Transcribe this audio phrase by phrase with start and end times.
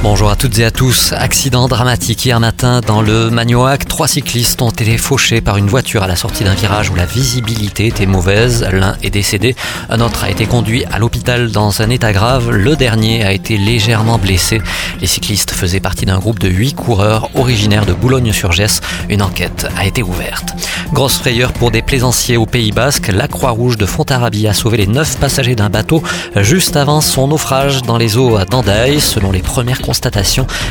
[0.00, 1.12] Bonjour à toutes et à tous.
[1.12, 3.88] Accident dramatique hier matin dans le Magnoac.
[3.88, 7.04] Trois cyclistes ont été fauchés par une voiture à la sortie d'un virage où la
[7.04, 8.64] visibilité était mauvaise.
[8.72, 9.56] L'un est décédé.
[9.90, 12.50] Un autre a été conduit à l'hôpital dans un état grave.
[12.50, 14.62] Le dernier a été légèrement blessé.
[15.00, 18.80] Les cyclistes faisaient partie d'un groupe de huit coureurs originaires de Boulogne-sur-Gesse.
[19.08, 20.54] Une enquête a été ouverte.
[20.92, 23.08] Grosse frayeur pour des plaisanciers au Pays Basque.
[23.08, 26.04] La Croix-Rouge de Fontarabie a sauvé les neuf passagers d'un bateau
[26.36, 29.00] juste avant son naufrage dans les eaux d'Andaï.
[29.00, 29.82] Selon les premières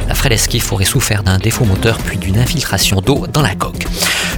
[0.08, 3.86] la frêle esquif aurait souffert d'un défaut moteur puis d'une infiltration d'eau dans la coque.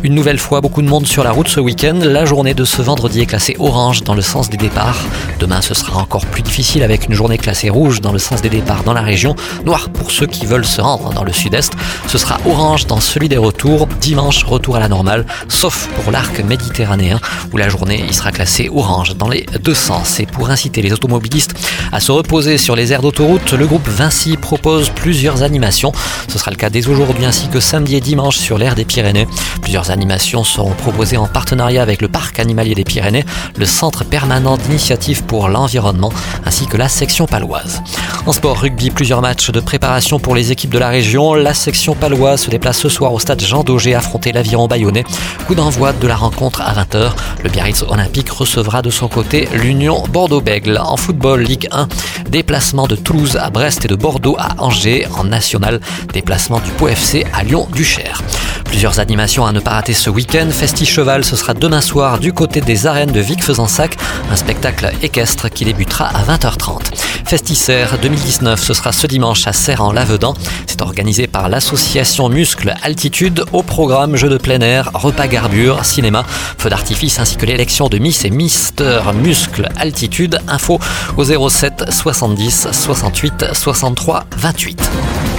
[0.01, 1.99] Une nouvelle fois, beaucoup de monde sur la route ce week-end.
[2.01, 4.97] La journée de ce vendredi est classée orange dans le sens des départs.
[5.39, 8.47] Demain, ce sera encore plus difficile avec une journée classée rouge dans le sens des
[8.47, 9.35] départs dans la région.
[9.65, 11.73] Noir pour ceux qui veulent se rendre dans le sud-est.
[12.07, 13.87] Ce sera orange dans celui des retours.
[13.99, 17.19] Dimanche, retour à la normale, sauf pour l'arc méditerranéen
[17.51, 20.21] où la journée y sera classée orange dans les deux sens.
[20.21, 21.55] Et pour inciter les automobilistes
[21.91, 25.91] à se reposer sur les aires d'autoroute, le groupe Vinci propose plusieurs animations.
[26.29, 29.27] Ce sera le cas dès aujourd'hui ainsi que samedi et dimanche sur l'aire des Pyrénées.
[29.61, 33.25] Plusieurs animations seront proposées en partenariat avec le Parc animalier des Pyrénées,
[33.57, 36.11] le Centre permanent d'initiative pour l'environnement
[36.45, 37.81] ainsi que la section paloise.
[38.25, 41.33] En sport rugby, plusieurs matchs de préparation pour les équipes de la région.
[41.33, 45.03] La section paloise se déplace ce soir au stade Jean Daugé affronter l'aviron bayonnais.
[45.47, 47.11] Coup d'envoi de la rencontre à 20h.
[47.43, 50.79] Le Biarritz Olympique recevra de son côté l'Union Bordeaux-Bègle.
[50.83, 51.87] En football, Ligue 1,
[52.29, 55.79] déplacement de Toulouse à Brest et de Bordeaux à Angers en national.
[56.13, 58.21] Déplacement du Pau FC à Lyon-Duchère.
[58.69, 60.47] Plusieurs animations à ne pas rater ce week-end.
[60.51, 63.97] Festi Cheval, ce sera demain soir du côté des arènes de Vic-Fezensac,
[64.31, 66.81] un spectacle équestre qui débutera à 20h30.
[67.25, 70.35] Festissaire 2019, ce sera ce dimanche à Serre en Lavedan.
[70.67, 76.23] C'est organisé par l'association Muscle Altitude au programme Jeux de plein air, repas garbure, cinéma,
[76.57, 80.39] feu d'artifice ainsi que l'élection de Miss et Mister Muscle Altitude.
[80.47, 80.79] Info
[81.17, 85.38] au 07 70 68 63 28.